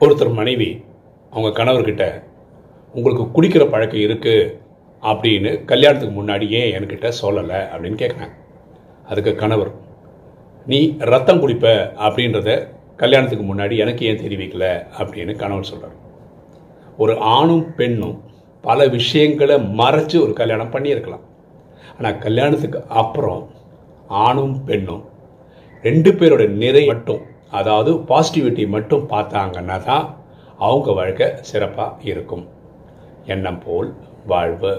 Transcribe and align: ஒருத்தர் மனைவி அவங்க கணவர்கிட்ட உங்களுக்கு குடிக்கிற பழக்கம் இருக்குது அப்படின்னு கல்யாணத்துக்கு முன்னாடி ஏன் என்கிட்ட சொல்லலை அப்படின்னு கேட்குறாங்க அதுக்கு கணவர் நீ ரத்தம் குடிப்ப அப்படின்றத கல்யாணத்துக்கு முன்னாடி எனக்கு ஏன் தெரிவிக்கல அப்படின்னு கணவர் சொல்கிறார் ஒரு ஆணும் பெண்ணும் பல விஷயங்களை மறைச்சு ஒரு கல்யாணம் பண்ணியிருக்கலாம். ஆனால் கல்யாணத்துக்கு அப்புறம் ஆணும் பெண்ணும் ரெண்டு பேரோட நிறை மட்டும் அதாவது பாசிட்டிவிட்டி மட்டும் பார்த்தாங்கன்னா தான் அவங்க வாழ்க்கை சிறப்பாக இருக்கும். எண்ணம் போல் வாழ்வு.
ஒருத்தர் 0.00 0.32
மனைவி 0.32 0.84
அவங்க 1.32 1.64
கணவர்கிட்ட 1.64 2.22
உங்களுக்கு 2.94 3.24
குடிக்கிற 3.36 3.70
பழக்கம் 3.70 4.00
இருக்குது 4.00 4.58
அப்படின்னு 5.02 5.64
கல்யாணத்துக்கு 5.64 6.14
முன்னாடி 6.20 6.48
ஏன் 6.48 6.72
என்கிட்ட 6.76 7.12
சொல்லலை 7.22 7.60
அப்படின்னு 7.72 7.98
கேட்குறாங்க 8.02 8.34
அதுக்கு 9.04 9.34
கணவர் 9.34 9.70
நீ 10.66 10.96
ரத்தம் 10.98 11.40
குடிப்ப 11.40 11.66
அப்படின்றத 12.06 12.50
கல்யாணத்துக்கு 12.96 13.54
முன்னாடி 13.54 13.76
எனக்கு 13.76 14.06
ஏன் 14.06 14.22
தெரிவிக்கல 14.24 14.66
அப்படின்னு 14.98 15.36
கணவர் 15.36 15.64
சொல்கிறார் 15.64 15.96
ஒரு 16.96 17.18
ஆணும் 17.18 17.74
பெண்ணும் 17.74 18.16
பல 18.62 18.88
விஷயங்களை 18.88 19.56
மறைச்சு 19.56 20.16
ஒரு 20.20 20.32
கல்யாணம் 20.32 20.72
பண்ணியிருக்கலாம். 20.72 21.24
ஆனால் 21.98 22.18
கல்யாணத்துக்கு 22.18 22.84
அப்புறம் 22.88 23.50
ஆணும் 24.08 24.64
பெண்ணும் 24.64 25.04
ரெண்டு 25.82 26.12
பேரோட 26.12 26.48
நிறை 26.48 26.86
மட்டும் 26.86 27.22
அதாவது 27.50 27.90
பாசிட்டிவிட்டி 28.08 28.64
மட்டும் 28.68 29.08
பார்த்தாங்கன்னா 29.08 29.76
தான் 29.84 30.06
அவங்க 30.58 30.92
வாழ்க்கை 30.92 31.26
சிறப்பாக 31.40 32.02
இருக்கும். 32.02 32.44
எண்ணம் 33.26 33.62
போல் 33.66 33.90
வாழ்வு. 34.26 34.72